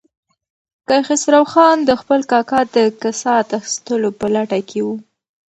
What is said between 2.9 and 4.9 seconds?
کسات اخیستلو په لټه کې و.